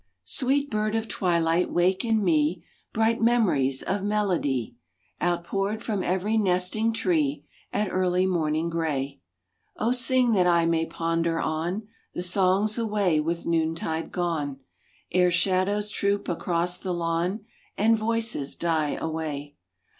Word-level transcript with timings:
Sweet 0.25 0.71
bird 0.71 0.95
of 0.95 1.07
twilight 1.07 1.69
wake 1.71 2.03
in 2.03 2.23
me 2.23 2.63
Bright 2.91 3.21
memories 3.21 3.83
of 3.83 4.01
melody 4.01 4.75
Outpoured 5.21 5.83
from 5.83 6.01
every 6.01 6.37
nesting 6.39 6.91
tree 6.91 7.45
At 7.71 7.91
early 7.91 8.25
morning 8.25 8.67
gray. 8.71 9.19
O 9.77 9.91
sing 9.91 10.31
that 10.31 10.47
I 10.47 10.65
may 10.65 10.87
ponder 10.87 11.39
on 11.39 11.87
The 12.15 12.23
songs 12.23 12.79
away 12.79 13.19
with 13.19 13.45
noontide 13.45 14.11
gone, 14.11 14.61
Ere 15.11 15.29
shadows 15.29 15.91
troop 15.91 16.27
across 16.27 16.79
the 16.79 16.93
lawn 16.95 17.45
And 17.77 17.95
voices 17.95 18.55
die 18.55 18.95
away. 18.95 19.55